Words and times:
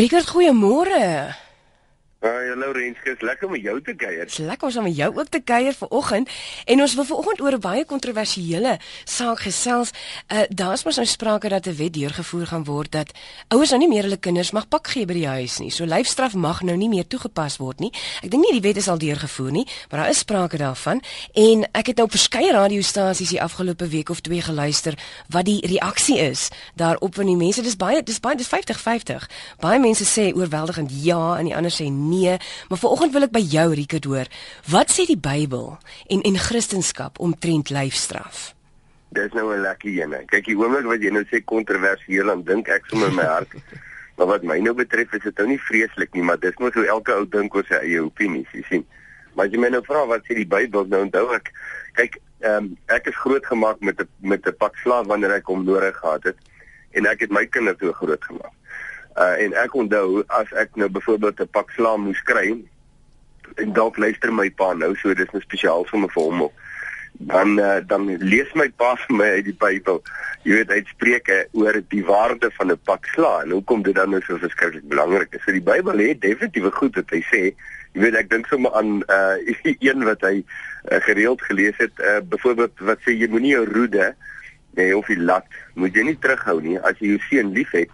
Rickert, 0.00 0.32
goeiemôre. 0.32 1.36
Hallo 2.20 2.72
Renske, 2.72 3.14
is 3.14 3.22
lekker 3.24 3.48
om 3.48 3.54
jou 3.56 3.78
te 3.80 3.94
kuier. 3.96 4.26
Dis 4.28 4.42
lekker 4.44 4.76
om 4.76 4.84
met 4.84 4.92
jou 4.92 5.08
ook 5.16 5.28
te 5.32 5.40
kuier 5.40 5.72
vanoggend 5.72 6.28
en 6.64 6.80
ons 6.84 6.94
wil 6.94 7.04
vanoggend 7.08 7.40
oor 7.40 7.54
'n 7.56 7.60
baie 7.60 7.84
kontroversiële 7.84 8.78
saak 9.04 9.40
gesels. 9.40 9.90
Uh 10.28 10.42
daar's 10.48 10.84
mos 10.84 10.96
nou 10.96 11.06
sprake 11.06 11.48
dat 11.48 11.66
'n 11.66 11.76
wet 11.76 11.92
deurgevoer 11.92 12.46
gaan 12.46 12.64
word 12.64 12.92
dat 12.92 13.12
ouers 13.48 13.70
nou 13.70 13.80
nie 13.80 13.88
meer 13.88 14.02
hulle 14.02 14.16
kinders 14.16 14.50
mag 14.50 14.68
pak 14.68 14.88
gee 14.88 15.06
by 15.06 15.12
die 15.12 15.26
huis 15.26 15.58
nie. 15.58 15.70
So 15.70 15.84
lyfstraf 15.84 16.34
mag 16.34 16.62
nou 16.62 16.76
nie 16.76 16.88
meer 16.88 17.06
toegepas 17.06 17.56
word 17.56 17.80
nie. 17.80 17.92
Ek 18.22 18.30
dink 18.30 18.42
nie 18.44 18.60
die 18.60 18.68
wet 18.68 18.76
is 18.76 18.88
al 18.88 18.98
deurgevoer 18.98 19.50
nie, 19.50 19.66
maar 19.90 20.00
daar 20.00 20.10
is 20.10 20.18
sprake 20.18 20.56
daarvan 20.56 21.02
en 21.32 21.68
ek 21.72 21.86
het 21.86 21.96
nou 21.96 22.04
op 22.04 22.10
verskeie 22.10 22.52
radiostasies 22.52 23.30
die 23.30 23.42
afgelope 23.42 23.88
week 23.88 24.08
of 24.08 24.20
twee 24.20 24.42
geluister 24.42 24.94
wat 25.28 25.44
die 25.44 25.66
reaksie 25.66 26.18
is 26.18 26.48
daarop 26.74 27.14
van 27.14 27.26
die 27.26 27.36
mense. 27.36 27.62
Dis 27.62 27.76
baie 27.76 28.02
dis 28.02 28.20
baie 28.20 28.36
dis 28.36 28.48
50-50. 28.48 29.26
Baie 29.60 29.78
mense 29.78 30.04
sê 30.04 30.34
oorweldigend 30.34 30.90
ja 31.02 31.38
en 31.38 31.44
die 31.44 31.56
ander 31.56 31.70
sê 31.70 31.90
nee 31.90 32.09
nee, 32.10 32.36
maar 32.68 32.80
vanoggend 32.82 33.14
wil 33.14 33.26
ek 33.26 33.34
by 33.34 33.42
jou 33.42 33.68
Rieke 33.74 34.00
hoor. 34.06 34.30
Wat 34.70 34.90
sê 34.92 35.06
die 35.08 35.18
Bybel 35.18 35.78
en 36.08 36.24
en 36.26 36.38
Christendom 36.38 37.14
omtrent 37.18 37.70
lyfstraf? 37.70 38.50
Dis 39.14 39.32
nou 39.32 39.46
'n 39.54 39.62
lekker 39.62 39.90
een. 39.90 40.26
Kyk, 40.26 40.44
die 40.46 40.58
oomblik 40.58 40.86
wat 40.86 41.02
jy 41.02 41.10
nou 41.10 41.24
sê 41.30 41.42
kontroversieel, 41.44 42.26
dan 42.26 42.42
dink 42.42 42.68
ek 42.68 42.86
sommer 42.86 43.08
in 43.08 43.14
my 43.14 43.26
hart. 43.26 43.54
maar 44.16 44.26
wat 44.26 44.42
my 44.42 44.58
nou 44.58 44.74
betref, 44.74 45.12
is 45.12 45.22
dit 45.22 45.36
nou 45.38 45.48
nie 45.48 45.58
vreeslik 45.58 46.12
nie, 46.12 46.22
maar 46.22 46.38
dis 46.38 46.58
mos 46.58 46.74
hoe 46.74 46.86
elke 46.86 47.12
ou 47.12 47.26
dink 47.26 47.54
oor 47.54 47.64
sy 47.64 47.80
eie 47.80 48.02
opinies, 48.04 48.50
jy 48.52 48.62
sien. 48.68 48.84
Maar 49.34 49.46
as 49.46 49.52
jy 49.52 49.60
my 49.62 49.70
nou 49.72 49.82
vra 49.86 50.04
wat 50.06 50.26
sê 50.28 50.36
die 50.36 50.46
Bybel, 50.46 50.84
nou 50.86 51.00
onthou 51.06 51.30
ek, 51.34 51.48
kyk, 51.96 52.20
ehm 52.44 52.56
um, 52.56 52.76
ek 52.88 53.08
is 53.10 53.16
grootgemaak 53.16 53.80
met 53.80 54.00
'n 54.00 54.08
met 54.20 54.46
'n 54.46 54.56
pak 54.58 54.76
slaaf 54.76 55.06
wanneer 55.06 55.32
ek 55.32 55.46
hom 55.46 55.64
nodig 55.64 55.96
gehad 55.96 56.24
het 56.24 56.36
en 56.92 57.06
ek 57.06 57.20
het 57.20 57.30
my 57.30 57.46
kinders 57.46 57.78
so 57.78 57.92
grootgemaak. 57.92 58.54
Uh 59.16 59.36
en 59.44 59.54
ek 59.58 59.74
onthou 59.74 60.22
as 60.26 60.52
ek 60.52 60.76
nou 60.78 60.88
byvoorbeeld 60.88 61.40
'n 61.40 61.50
pak 61.50 61.70
slaam 61.70 62.06
moes 62.06 62.22
kry 62.22 62.62
en 63.56 63.72
dalk 63.72 63.96
luister 63.96 64.32
my 64.32 64.50
pa 64.50 64.72
nou 64.72 64.94
so 64.96 65.14
dis 65.14 65.26
'n 65.26 65.36
nou 65.38 65.42
spesiaal 65.42 65.84
vir 65.84 65.98
my 65.98 66.08
vir 66.14 66.22
hom 66.22 66.42
op. 66.42 66.52
Dan 67.12 67.58
uh, 67.58 67.80
dan 67.86 68.16
lees 68.16 68.52
my 68.54 68.68
pa 68.68 68.94
vir 68.96 69.16
my 69.16 69.28
uit 69.36 69.44
die 69.44 69.58
Bybel. 69.58 70.02
Jy 70.42 70.52
weet 70.52 70.70
uit 70.70 70.86
Spreuke 70.86 71.48
oor 71.52 71.82
die 71.88 72.04
waarde 72.04 72.50
van 72.50 72.70
'n 72.70 72.80
pak 72.84 73.06
slaam 73.06 73.42
en 73.42 73.50
hoekom 73.50 73.82
dit 73.82 73.94
dan 73.94 74.10
nou 74.10 74.22
so 74.22 74.38
verskriklik 74.38 74.88
belangrik 74.88 75.34
is. 75.34 75.42
So 75.44 75.52
die 75.52 75.68
Bybel 75.72 75.98
het 75.98 76.20
definitief 76.20 76.72
goed 76.72 76.94
wat 76.94 77.10
hy 77.10 77.22
sê. 77.32 77.42
Jy 77.92 78.00
weet 78.00 78.14
ek 78.14 78.30
dink 78.30 78.46
sommer 78.46 78.72
aan 78.72 79.02
uh 79.08 79.36
een 79.86 80.04
wat 80.04 80.20
hy 80.20 80.44
uh, 80.88 81.00
gereeld 81.00 81.42
gelees 81.42 81.76
het 81.76 81.92
uh 81.98 82.20
byvoorbeeld 82.22 82.78
wat 82.78 82.98
sê 83.04 83.12
jy 83.12 83.28
moenie 83.28 83.52
jou 83.58 83.64
roede 83.64 84.14
nee 84.78 84.96
of 84.96 85.06
die 85.06 85.18
lat 85.18 85.46
moet 85.74 85.94
jy 85.94 86.04
nie 86.06 86.18
terughou 86.22 86.60
nie 86.62 86.78
as 86.78 86.98
jy 87.00 87.14
jou 87.14 87.22
seun 87.28 87.52
liefhet 87.56 87.90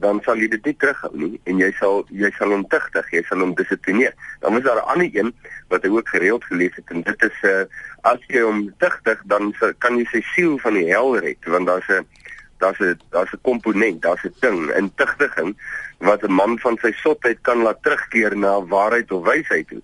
dan 0.00 0.20
sal 0.24 0.36
jy 0.36 0.48
dit 0.48 0.64
nie 0.64 0.76
terughou 0.76 1.10
nie 1.14 1.40
en 1.44 1.58
jy 1.58 1.72
sal 1.78 2.04
jy 2.10 2.30
sal 2.38 2.50
hom 2.50 2.64
tigtig, 2.68 3.10
jy 3.12 3.22
sal 3.28 3.40
hom 3.44 3.54
dissiplineer. 3.54 4.14
Dan 4.40 4.56
is 4.56 4.64
daar 4.64 4.80
'n 4.80 4.88
ander 4.92 5.10
een 5.12 5.34
wat 5.68 5.84
ek 5.84 5.92
ook 5.92 6.08
gereeld 6.08 6.44
gelees 6.44 6.74
het 6.76 6.90
en 6.90 7.02
dit 7.02 7.22
is 7.22 7.38
'n 7.42 7.46
uh, 7.46 7.60
eh, 7.60 7.66
as 8.02 8.20
jy 8.28 8.40
hom 8.40 8.74
tigtig 8.78 9.22
dan 9.24 9.54
kan 9.78 9.96
jy 9.98 10.04
sy 10.10 10.22
siel 10.34 10.58
van 10.58 10.74
die 10.74 10.88
hel 10.90 11.18
red 11.18 11.44
want 11.44 11.66
daar's 11.66 11.88
'n 11.88 12.06
daar's 12.58 12.80
'n 12.80 12.98
daar's 13.10 13.32
'n 13.32 13.40
komponent, 13.42 14.02
daar's 14.02 14.24
'n 14.24 14.34
ding 14.40 14.70
in 14.70 14.94
tigtiging 14.94 15.56
wat 15.98 16.22
'n 16.22 16.32
man 16.32 16.58
van 16.58 16.78
sy 16.82 16.92
sotheid 16.92 17.38
kan 17.40 17.62
laat 17.62 17.82
terugkeer 17.82 18.36
na 18.36 18.64
waarheid 18.66 19.12
of 19.12 19.24
wysheid 19.24 19.68
toe. 19.68 19.82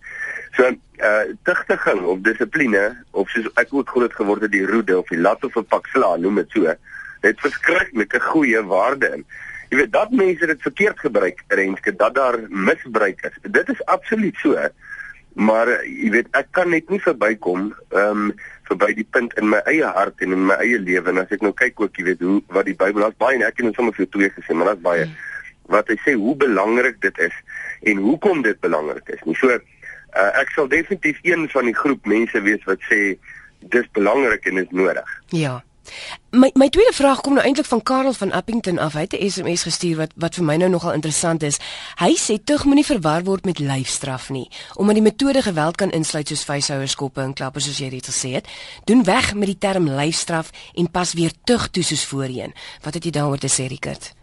So 0.57 0.63
uh 0.99 1.25
tigtiging 1.43 2.03
of 2.03 2.19
dissipline 2.21 3.05
of 3.11 3.29
soos 3.31 3.49
ek 3.55 3.69
ook 3.71 3.89
groot 3.89 4.15
geword 4.15 4.43
het 4.43 4.53
die 4.53 4.67
roede 4.67 4.99
of 4.99 5.09
die 5.09 5.21
lat 5.21 5.45
of 5.45 5.57
'n 5.57 5.65
pak 5.65 5.87
sla 5.87 6.17
noem 6.17 6.35
dit 6.35 6.51
so. 6.51 6.75
Dit 7.21 7.41
verskriklike 7.41 8.21
goeie 8.21 8.63
waarde 8.65 9.09
in. 9.15 9.25
Jy 9.69 9.77
weet 9.83 9.93
dat 9.93 10.13
mense 10.17 10.47
dit 10.47 10.63
verkeerd 10.63 11.01
gebruik, 11.01 11.43
Renske, 11.53 11.93
dat 11.97 12.15
daar 12.15 12.39
misbruik 12.49 13.21
is. 13.29 13.51
Dit 13.51 13.69
is 13.69 13.85
absoluut 13.85 14.37
so. 14.41 14.69
Maar 15.39 15.71
jy 15.85 16.11
weet, 16.11 16.31
ek 16.35 16.49
kan 16.57 16.73
net 16.73 16.89
nie 16.91 17.01
verbykom 17.03 17.69
ehm 17.95 18.29
um, 18.29 18.31
verby 18.69 18.91
die 18.99 19.07
punt 19.17 19.33
in 19.41 19.47
my 19.49 19.63
eie 19.71 19.87
hart 19.97 20.21
en 20.21 20.35
in 20.37 20.43
my 20.45 20.59
eie 20.61 20.77
lewe 20.77 21.09
en 21.09 21.23
as 21.23 21.31
ek 21.33 21.41
nou 21.45 21.55
kyk 21.57 21.79
ook, 21.81 21.97
jy 21.97 22.05
weet, 22.11 22.25
hoe 22.25 22.41
wat 22.53 22.67
die 22.69 22.77
Bybel 22.77 23.07
as 23.07 23.15
baie 23.17 23.39
en 23.39 23.47
ek 23.47 23.61
het 23.61 23.65
nou 23.65 23.73
sommer 23.77 23.97
vir 23.97 24.09
twee 24.13 24.29
gesê, 24.35 24.53
maar 24.53 24.73
daar's 24.73 24.83
baie 24.85 25.07
hmm. 25.07 25.15
wat 25.73 25.89
hy 25.89 25.97
sê 26.03 26.13
hoe 26.21 26.35
belangrik 26.37 26.99
dit 27.01 27.23
is 27.25 27.39
en 27.89 28.03
hoekom 28.05 28.43
dit 28.45 28.61
belangrik 28.61 29.09
is. 29.15 29.23
Nie 29.25 29.39
so 29.41 29.55
uh, 30.19 30.31
ek 30.41 30.53
sal 30.57 30.69
definitief 30.69 31.23
een 31.25 31.47
van 31.55 31.71
die 31.71 31.77
groep 31.77 32.05
mense 32.09 32.43
wees 32.45 32.65
wat 32.69 32.85
sê 32.91 33.01
dis 33.73 33.89
belangrik 33.97 34.47
en 34.51 34.63
is 34.65 34.71
nodig. 34.75 35.17
Ja. 35.33 35.59
My 36.31 36.51
my 36.55 36.69
tweede 36.69 36.93
vraag 36.93 37.21
kom 37.21 37.35
nou 37.35 37.45
eintlik 37.45 37.67
van 37.67 37.83
Karel 37.83 38.13
van 38.13 38.33
Appington 38.33 38.79
af. 38.79 38.93
Hy 38.93 39.01
het 39.01 39.13
'n 39.13 39.31
SMS 39.31 39.63
gestuur 39.63 39.97
wat 39.97 40.13
wat 40.17 40.35
vir 40.35 40.45
my 40.45 40.57
nou 40.57 40.71
nogal 40.71 40.93
interessant 40.93 41.43
is. 41.43 41.59
Hy 41.97 42.17
sê 42.17 42.45
tug 42.45 42.65
moenie 42.65 42.85
verwar 42.85 43.25
word 43.25 43.45
met 43.45 43.59
lyfstraf 43.59 44.29
nie, 44.31 44.51
omdat 44.75 44.95
die 44.95 45.03
metode 45.03 45.43
geweld 45.43 45.77
kan 45.77 45.91
insluit 45.91 46.29
soos 46.29 46.45
vuishouers, 46.45 46.91
skoppe 46.91 47.21
en 47.21 47.33
klappe 47.33 47.61
soos 47.61 47.79
jy 47.79 47.89
dit 47.91 48.07
gesê 48.07 48.33
het. 48.33 48.49
Doen 48.85 49.05
weg 49.05 49.35
met 49.35 49.47
die 49.47 49.59
term 49.59 49.89
lyfstraf 49.89 50.51
en 50.75 50.91
pas 50.91 51.13
weer 51.13 51.33
tug 51.45 51.71
toe 51.71 51.83
soos 51.83 52.05
voorheen. 52.05 52.55
Wat 52.83 52.95
het 52.95 53.05
jy 53.05 53.11
daaroor 53.11 53.39
te 53.39 53.49
sê, 53.49 53.67
Rickert? 53.67 54.18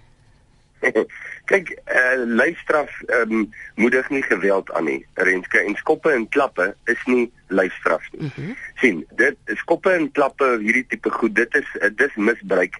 Kyk, 1.49 1.71
uh, 1.85 2.23
lyfstraf 2.25 2.91
um, 3.21 3.49
moedig 3.75 4.09
nie 4.09 4.23
geweld 4.23 4.71
aan 4.71 4.87
nie. 4.89 5.05
Renske 5.13 5.59
en 5.61 5.75
skoppe 5.75 6.11
en 6.11 6.27
klappe 6.29 6.75
is 6.91 7.01
nie 7.05 7.31
lyfstraf 7.47 8.05
nie. 8.11 8.21
Mm 8.21 8.31
-hmm. 8.35 8.57
sien, 8.75 9.05
dit 9.15 9.37
skoppe 9.61 9.91
en 9.91 10.11
klappe 10.11 10.57
hierdie 10.61 10.85
tipe 10.87 11.09
goed. 11.09 11.35
Dit 11.35 11.55
is 11.55 11.69
uh, 11.81 11.89
dis 11.95 12.15
misbruik. 12.15 12.79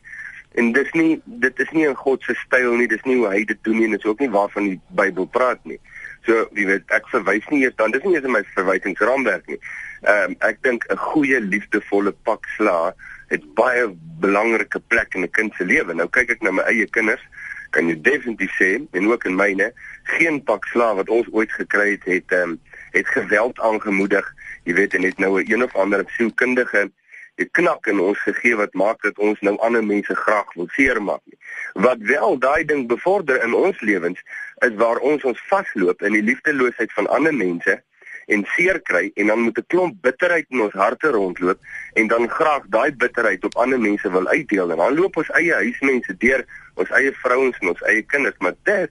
En 0.56 0.72
dis 0.72 0.92
nie 0.92 1.22
dit 1.26 1.60
is 1.60 1.72
nie 1.72 1.88
in 1.88 1.96
God 1.96 2.24
se 2.24 2.34
styl 2.34 2.76
nie. 2.76 2.88
Dis 2.88 3.04
nie 3.04 3.18
hoe 3.18 3.30
hy 3.30 3.44
dit 3.44 3.64
doen 3.64 3.76
nie 3.76 3.86
en 3.86 3.92
dit 3.92 4.00
is 4.00 4.10
ook 4.10 4.20
nie 4.20 4.30
waarvan 4.30 4.64
die 4.64 4.80
Bybel 4.88 5.26
praat 5.26 5.64
nie. 5.64 5.80
So, 6.26 6.48
jy 6.58 6.66
weet, 6.66 6.86
ek 6.96 7.06
verwys 7.14 7.46
nie 7.54 7.62
eers 7.64 7.76
dan 7.78 7.92
dis 7.94 8.04
nie 8.04 8.16
eens 8.16 8.26
in 8.26 8.34
my 8.34 8.42
verwysingsraamwerk 8.56 9.46
nie. 9.52 9.60
Ehm 10.02 10.32
um, 10.32 10.36
ek 10.40 10.62
dink 10.62 10.86
'n 10.90 10.98
goeie 10.98 11.40
liefdevolle 11.42 12.16
pak 12.24 12.48
sla 12.58 12.96
het 13.30 13.46
baie 13.58 13.88
belangrike 14.22 14.80
plek 14.88 15.16
in 15.16 15.24
'n 15.24 15.32
kind 15.32 15.54
se 15.58 15.66
lewe. 15.66 15.94
Nou 15.94 16.08
kyk 16.10 16.30
ek 16.30 16.42
na 16.42 16.52
my 16.52 16.64
eie 16.64 16.88
kinders 16.88 17.22
kan 17.70 17.88
jy 17.88 17.96
definitief 18.02 18.52
sê 18.60 18.72
en 18.92 19.12
ook 19.12 19.26
in 19.26 19.36
myne 19.36 19.72
geen 20.04 20.44
pak 20.44 20.66
slaaf 20.66 20.96
wat 20.96 21.10
ons 21.10 21.32
ooit 21.32 21.52
gekry 21.52 21.92
het 21.92 22.06
het 22.06 22.38
um, 22.42 22.60
het 22.92 23.08
geweld 23.08 23.60
aangemoedig 23.60 24.34
jy 24.64 24.74
weet 24.74 24.94
en 24.94 25.04
het 25.04 25.18
nou 25.18 25.42
'n 25.42 25.52
een 25.52 25.64
of 25.64 25.76
ander 25.76 26.04
sielkundige 26.18 26.90
die 27.36 27.48
knak 27.52 27.88
in 27.92 28.00
ons 28.00 28.20
gegee 28.24 28.56
wat 28.56 28.74
maak 28.80 29.02
dat 29.04 29.18
ons 29.20 29.40
nou 29.44 29.56
ander 29.68 29.84
mense 29.84 30.16
graag 30.16 30.54
wil 30.54 30.68
seermaak 30.76 31.22
nie. 31.26 31.38
Wat 31.74 32.00
wel 32.12 32.38
daai 32.40 32.64
ding 32.66 32.88
bevorder 32.88 33.44
in 33.44 33.54
ons 33.54 33.82
lewens 33.82 34.22
is 34.68 34.78
waar 34.80 34.98
ons 34.98 35.24
ons 35.24 35.42
vasloop 35.50 36.02
in 36.02 36.16
die 36.16 36.24
liefdeloosheid 36.24 36.94
van 36.96 37.10
ander 37.18 37.36
mense 37.36 37.82
en 38.28 38.46
seer 38.56 38.80
kry 38.82 39.12
en 39.16 39.28
dan 39.28 39.40
moet 39.40 39.58
'n 39.58 39.68
klomp 39.68 40.02
bitterheid 40.02 40.46
in 40.50 40.62
ons 40.62 40.74
harte 40.74 41.08
rondloop 41.08 41.60
en 41.94 42.08
dan 42.08 42.30
graag 42.30 42.64
daai 42.68 42.92
bitterheid 42.92 43.44
op 43.44 43.56
ander 43.56 43.80
mense 43.80 44.12
wil 44.12 44.28
uitdeel 44.28 44.72
en 44.72 44.78
dan 44.78 44.96
loop 44.96 45.18
ons 45.18 45.30
eie 45.30 45.54
huismense 45.54 46.18
deur 46.18 46.46
ons 46.76 46.90
eie 46.90 47.12
vrouens 47.12 47.58
en 47.60 47.70
ons 47.70 47.82
eie 47.82 48.02
kinders 48.02 48.38
maar 48.40 48.56
dit 48.64 48.90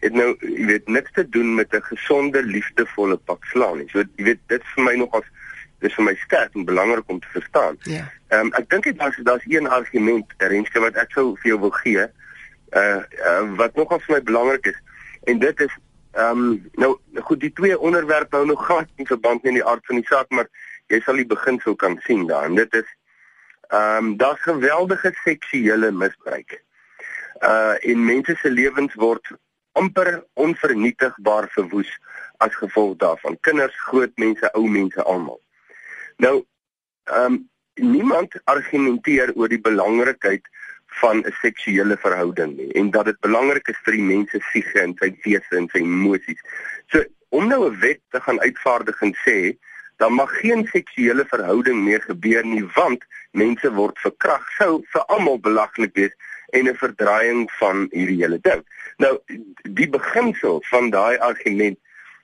het 0.00 0.12
nou 0.12 0.36
jy 0.40 0.66
weet 0.66 0.88
niks 0.88 1.12
te 1.12 1.28
doen 1.28 1.54
met 1.54 1.74
'n 1.74 1.82
gesonde 1.82 2.42
liefdevolle 2.42 3.16
pak 3.16 3.44
slaan 3.44 3.78
nie 3.78 3.88
so 3.92 3.98
jy 3.98 4.24
weet 4.24 4.40
dit 4.46 4.62
vir 4.74 4.84
my 4.84 4.94
nog 4.94 5.14
as 5.14 5.28
dis 5.80 5.94
vir 5.96 6.04
my 6.04 6.14
sterk 6.24 6.56
en 6.56 6.64
belangrik 6.68 7.08
om 7.08 7.20
te 7.20 7.28
verstaan. 7.32 7.78
Ja. 7.88 8.06
Ehm 8.28 8.50
um, 8.50 8.52
ek 8.58 8.68
dink 8.70 8.84
dit 8.84 8.96
was 9.00 9.16
daar's 9.24 9.46
een 9.48 9.68
argument 9.68 10.34
Renske 10.38 10.80
wat 10.80 10.98
ek 11.00 11.14
sou 11.16 11.34
vir 11.40 11.52
jou 11.52 11.60
wil 11.60 11.74
gee. 11.80 12.06
Uh, 12.76 13.00
uh 13.26 13.44
wat 13.60 13.76
nogal 13.80 14.02
vir 14.04 14.18
my 14.18 14.22
belangrik 14.28 14.66
is 14.72 14.80
en 15.32 15.40
dit 15.42 15.60
is 15.60 15.72
Ehm 16.12 16.38
um, 16.38 16.70
nou 16.72 16.98
goed 17.22 17.40
die 17.40 17.52
twee 17.52 17.78
onderwerpe 17.78 18.36
hou 18.36 18.46
nog 18.46 18.64
glad 18.66 18.88
nie 18.96 19.06
verband 19.06 19.42
nie 19.42 19.52
in 19.52 19.58
die 19.60 19.66
aard 19.66 19.86
van 19.86 20.00
die 20.00 20.08
saak 20.08 20.30
maar 20.34 20.48
jy 20.90 20.98
sal 21.04 21.20
die 21.20 21.28
beginsel 21.32 21.76
kan 21.78 22.00
sien 22.06 22.26
daar 22.26 22.48
en 22.48 22.56
dit 22.58 22.74
is 22.74 22.88
ehm 23.68 24.04
um, 24.04 24.16
daar's 24.16 24.42
geweldige 24.42 25.12
seksuele 25.24 25.90
misbruik. 25.90 26.62
Uh 27.46 27.76
en 27.92 28.04
mense 28.04 28.34
se 28.42 28.50
lewens 28.50 28.94
word 28.94 29.30
amper 29.78 30.24
onvernietigbaar 30.34 31.46
verwoes 31.54 31.92
as 32.36 32.54
gevolg 32.54 32.96
daarvan. 32.96 33.38
Kinders, 33.40 33.76
groot 33.86 34.12
mense, 34.18 34.52
ou 34.52 34.66
mense 34.68 35.02
almal. 35.02 35.40
Nou 36.16 36.44
ehm 37.04 37.24
um, 37.24 37.38
niemand 37.74 38.34
argumenteer 38.44 39.30
oor 39.34 39.48
die 39.48 39.60
belangrikheid 39.62 40.48
van 41.00 41.22
'n 41.22 41.32
seksuele 41.40 41.96
verhouding 41.96 42.56
nie 42.56 42.72
en 42.72 42.90
dat 42.90 43.04
dit 43.04 43.20
belangrik 43.20 43.68
is 43.68 43.80
vir 43.84 43.92
die 43.92 44.08
mens 44.12 44.30
se 44.30 44.40
siege 44.52 44.80
en 44.80 44.94
sy 44.98 45.10
wese 45.24 45.56
en 45.56 45.68
sy 45.72 45.78
emosies. 45.78 46.40
So 46.90 47.04
om 47.28 47.46
nou 47.48 47.66
'n 47.68 47.80
wet 47.80 48.00
te 48.10 48.20
gaan 48.20 48.40
uitvaardig 48.40 49.00
en 49.02 49.14
sê 49.26 49.56
dan 49.96 50.12
mag 50.12 50.30
geen 50.40 50.66
seksuele 50.72 51.24
verhouding 51.28 51.84
meer 51.84 52.00
gebeur 52.00 52.44
nie 52.44 52.64
want 52.74 53.04
mense 53.30 53.72
word 53.72 53.98
verkrag 53.98 54.46
sou 54.58 54.82
vir 54.92 55.02
almal 55.06 55.38
belaglik 55.38 55.94
wees 55.94 56.14
en 56.50 56.68
'n 56.68 56.76
verdraaiing 56.76 57.50
van 57.58 57.86
hierdie 57.90 58.22
hele 58.22 58.38
ding. 58.40 58.64
Nou 58.96 59.18
die 59.62 59.88
beginsel 59.88 60.62
van 60.70 60.90
daai 60.90 61.18
argument 61.18 61.78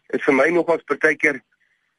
is 0.08 0.22
vir 0.22 0.34
my 0.34 0.48
nogals 0.48 0.82
partykeer 0.82 1.40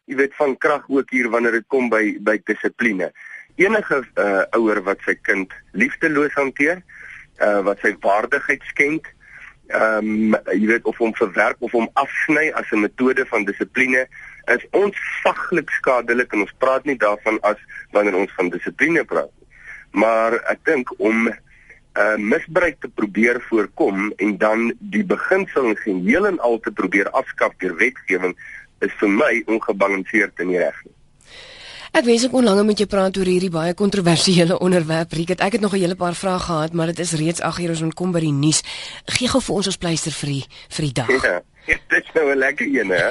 jy 0.07 0.15
weet 0.15 0.35
van 0.39 0.57
krag 0.57 0.85
ook 0.87 1.09
hier 1.11 1.29
wanneer 1.29 1.51
dit 1.51 1.67
kom 1.67 1.89
by 1.89 2.17
by 2.19 2.37
dissipline 2.43 3.11
enige 3.57 4.01
uh, 4.15 4.43
ouer 4.57 4.81
wat 4.85 5.01
sy 5.05 5.15
kind 5.21 5.53
liefdeloos 5.71 6.33
hanteer, 6.37 6.81
uh, 7.41 7.61
wat 7.67 7.81
sy 7.81 7.95
waardigheid 8.01 8.63
skenk 8.73 9.13
ehm 9.67 10.33
um, 10.33 10.35
jy 10.55 10.67
weet 10.69 10.85
of 10.87 10.97
hom 10.97 11.11
verwerp 11.17 11.59
of 11.59 11.73
hom 11.75 11.89
afsny 11.99 12.47
as 12.55 12.69
'n 12.71 12.85
metode 12.85 13.25
van 13.27 13.43
dissipline 13.43 14.07
is 14.55 14.63
ontsaglik 14.71 15.69
skadelik 15.69 16.31
en 16.33 16.45
ons 16.45 16.55
praat 16.57 16.85
nie 16.85 16.95
daarvan 16.95 17.39
as 17.41 17.59
wanneer 17.91 18.15
ons 18.15 18.31
van 18.37 18.49
dissipline 18.49 19.03
praat 19.03 19.31
nie. 19.39 19.47
Maar 19.91 20.39
ek 20.53 20.63
dink 20.63 20.93
om 20.99 21.27
'n 21.27 21.35
uh, 21.99 22.15
misbruik 22.15 22.79
te 22.79 22.87
probeer 22.87 23.41
voorkom 23.49 24.13
en 24.17 24.37
dan 24.37 24.73
die 24.79 25.03
beginsel 25.03 25.65
en 25.65 25.77
geheel 25.77 26.27
en 26.27 26.39
al 26.39 26.59
te 26.59 26.71
probeer 26.71 27.09
afskaf 27.09 27.53
deur 27.57 27.75
wetgewing 27.75 28.37
is 28.79 28.93
vir 28.99 29.09
my 29.09 29.43
ongebalanseerd 29.45 30.39
en 30.39 30.47
nie 30.47 30.57
reg 30.57 30.79
nie. 30.85 30.96
Ek 31.95 32.03
wens 32.03 32.25
ek 32.27 32.33
kon 32.33 32.43
langer 32.43 32.65
met 32.67 32.81
jou 32.81 32.87
praat 32.89 33.15
oor 33.17 33.29
hierdie 33.29 33.51
baie 33.53 33.73
kontroversiële 33.77 34.57
onderwerp. 34.63 35.13
Riek, 35.15 35.37
ek 35.39 35.57
het 35.57 35.61
nog 35.61 35.73
'n 35.73 35.79
hele 35.79 35.95
paar 35.95 36.15
vrae 36.15 36.39
gehad, 36.39 36.73
maar 36.73 36.87
dit 36.87 36.99
is 36.99 37.13
reeds 37.13 37.41
8 37.41 37.59
uur 37.59 37.69
ons 37.69 37.81
moet 37.81 37.93
kom 37.93 38.11
by 38.11 38.19
die 38.19 38.31
nuus. 38.31 38.61
Gee 39.05 39.27
gou 39.27 39.41
vir 39.41 39.55
ons 39.55 39.67
ons 39.67 39.77
pleister 39.77 40.11
vir 40.11 40.29
die 40.29 40.45
vir 40.69 40.83
die 40.85 40.93
dag. 40.93 41.23
Ja, 41.23 41.41
dit 41.93 42.03
is 42.03 42.11
nou 42.13 42.31
'n 42.31 42.37
lekker 42.37 42.67
een, 42.67 42.89
hè. 42.89 43.07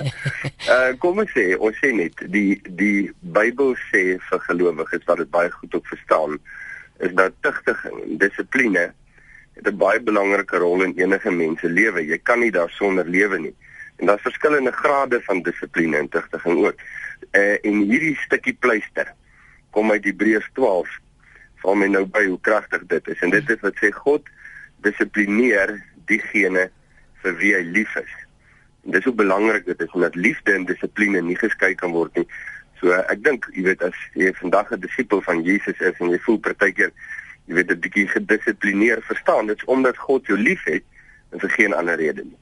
Uh 0.69 0.93
kom 1.03 1.19
ons 1.19 1.31
sê, 1.31 1.57
ons 1.59 1.77
sê 1.77 1.93
net 1.93 2.13
die 2.29 2.61
die 2.69 3.11
Bybel 3.21 3.75
sê 3.93 4.19
vir 4.19 4.41
gelowiges 4.49 5.05
wat 5.07 5.17
dit 5.17 5.31
baie 5.31 5.51
goed 5.51 5.75
ook 5.75 5.87
verstaan, 5.87 6.39
is 6.99 7.13
dat 7.13 7.33
tugtiging 7.41 8.19
dissipline 8.19 8.93
het 9.57 9.67
'n 9.67 9.77
baie 9.77 10.01
belangrike 10.01 10.57
rol 10.57 10.83
in 10.83 10.93
enige 10.97 11.31
mens 11.31 11.61
se 11.61 11.69
lewe. 11.69 12.07
Jy 12.07 12.19
kan 12.23 12.41
nie 12.41 12.51
daarsonder 12.51 13.09
lewe 13.09 13.39
nie. 13.39 13.55
En 13.97 14.07
daar's 14.07 14.23
verskillende 14.23 14.73
grade 14.73 15.21
van 15.23 15.43
dissipline 15.43 15.97
en 15.97 16.09
tugtiging 16.09 16.67
ook. 16.67 16.75
Uh, 17.37 17.57
en 17.69 17.83
hierdie 17.91 18.15
stukkie 18.25 18.55
pleister 18.65 19.11
kom 19.77 19.91
uit 19.93 20.07
Hebreërs 20.09 20.49
12 20.57 20.89
val 21.63 21.77
my 21.81 21.89
nou 21.91 22.05
by 22.09 22.23
hoe 22.29 22.39
kragtig 22.49 22.87
dit 22.89 23.11
is 23.13 23.25
en 23.27 23.35
dit 23.35 23.51
is 23.53 23.61
wat 23.65 23.77
sê 23.83 23.91
God 23.93 24.31
dissiplineer 24.87 25.75
diegene 26.09 26.69
vir 27.23 27.37
wie 27.41 27.53
hy 27.57 27.63
lief 27.75 27.97
is. 28.01 28.15
En 28.87 28.95
dis 28.95 29.05
hoe 29.05 29.17
belangrik 29.19 29.67
dit 29.67 29.83
is 29.85 29.97
dat 30.07 30.17
liefde 30.17 30.55
en 30.55 30.65
dissipline 30.69 31.21
nie 31.27 31.37
geskei 31.37 31.75
kan 31.75 31.93
word 31.93 32.15
nie. 32.17 32.27
So 32.81 32.95
ek 32.97 33.25
dink, 33.27 33.49
jy 33.57 33.67
weet 33.67 33.83
as 33.83 33.99
jy 34.15 34.33
vandag 34.41 34.73
'n 34.73 34.81
disipel 34.81 35.23
van 35.29 35.43
Jesus 35.43 35.81
is 35.81 36.01
en 36.01 36.13
jy 36.13 36.21
voel 36.25 36.39
partykeer 36.39 36.93
jy 37.47 37.55
weet 37.55 37.71
'n 37.71 37.81
bietjie 37.81 38.09
gedissiplineer, 38.09 39.03
verstaan 39.03 39.47
dit 39.47 39.57
is 39.57 39.65
omdat 39.65 39.97
God 39.97 40.27
jou 40.27 40.39
liefhet 40.39 40.83
en 41.31 41.41
vir 41.41 41.51
geen 41.51 41.75
ander 41.75 41.97
rede 41.97 42.25
nie. 42.25 42.39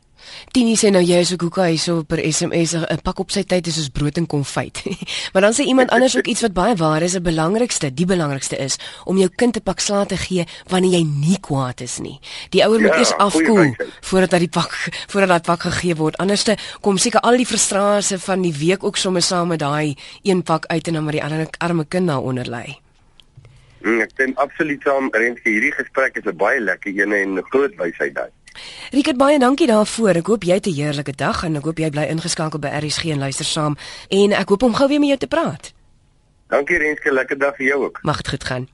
Tini 0.53 0.77
sê 0.77 0.91
nou 0.91 1.03
jy 1.03 1.19
is 1.21 1.33
ook 1.35 1.43
hoeka 1.47 1.67
hier 1.69 1.79
so 1.79 2.03
per 2.03 2.19
SMS 2.19 2.75
'n 2.75 3.01
pak 3.03 3.19
op 3.19 3.31
sy 3.31 3.43
tyd 3.43 3.67
is 3.67 3.75
soos 3.75 3.89
brood 3.89 4.17
en 4.17 4.27
konfyt. 4.27 4.83
maar 5.33 5.43
dan 5.43 5.53
sê 5.53 5.67
iemand 5.67 5.91
anders 5.91 6.17
ook 6.17 6.27
iets 6.27 6.41
wat 6.41 6.53
baie 6.53 6.75
waar 6.77 7.03
is, 7.03 7.15
'n 7.15 7.23
belangrikste, 7.23 7.95
die 7.95 8.07
belangrikste 8.07 8.57
is 8.57 8.79
om 9.05 9.19
jou 9.19 9.29
kind 9.29 9.57
'n 9.57 9.63
pak 9.63 9.81
slaag 9.81 10.07
te 10.07 10.17
gee 10.17 10.45
wanneer 10.69 10.99
jy 10.99 11.05
nie 11.05 11.39
kwaad 11.41 11.81
is 11.81 11.99
nie. 11.99 12.21
Die 12.51 12.65
ouer 12.65 12.81
moet 12.81 12.95
ja, 12.95 12.99
eers 12.99 13.13
afkoel 13.13 13.75
voordat 14.01 14.33
hy 14.33 14.39
die 14.39 14.49
pak 14.49 14.71
voordat 15.09 15.29
dat 15.29 15.43
pak 15.43 15.61
gegee 15.61 15.95
word. 15.95 16.17
Anderste 16.19 16.57
kom 16.81 16.99
seker 16.99 17.21
al 17.21 17.37
die 17.37 17.47
frustrasie 17.47 18.19
van 18.19 18.43
die 18.43 18.55
week 18.55 18.85
ook 18.85 18.97
sommer 18.97 19.23
saam 19.23 19.49
met 19.49 19.59
daai 19.59 19.97
een 20.23 20.43
pak 20.43 20.67
uit 20.67 20.87
en 20.87 20.93
dan 20.93 21.05
maar 21.05 21.13
die 21.13 21.25
ander 21.25 21.49
arme 21.59 21.85
kind 21.85 22.07
daaronder 22.07 22.47
lê. 22.47 22.79
Mm, 23.85 24.01
ek 24.01 24.11
stem 24.11 24.33
absoluut 24.41 24.81
saam. 24.83 25.11
Renske, 25.13 25.51
hierdie 25.51 25.73
gesprek 25.73 26.17
is 26.17 26.25
'n 26.25 26.37
baie 26.37 26.61
lekker 26.61 26.93
een 26.97 27.13
en 27.13 27.43
groot 27.51 27.75
wysheid 27.77 28.15
daai. 28.15 28.31
Riket 28.91 29.17
baie 29.17 29.39
dankie 29.39 29.67
daarvoor. 29.67 30.17
Ek 30.23 30.27
hoop 30.27 30.43
jy 30.43 30.55
het 30.55 30.67
'n 30.67 30.75
heerlike 30.75 31.17
dag 31.17 31.43
en 31.45 31.57
ek 31.57 31.65
hoop 31.65 31.79
jy 31.79 31.91
bly 31.91 32.07
ingeskakel 32.09 32.59
by 32.59 32.69
RSG 32.69 33.05
en 33.05 33.19
luister 33.19 33.45
saam 33.45 33.77
en 34.09 34.33
ek 34.33 34.49
hoop 34.49 34.63
om 34.63 34.75
gou 34.75 34.89
weer 34.89 35.01
met 35.01 35.09
jou 35.09 35.19
te 35.19 35.27
praat. 35.27 35.73
Dankie 36.49 36.79
Renske, 36.79 37.13
lekker 37.13 37.39
dag 37.39 37.57
vir 37.57 37.67
jou 37.67 37.85
ook. 37.85 37.99
Mag 38.03 38.17
dit 38.17 38.29
goed 38.29 38.45
gaan. 38.45 38.74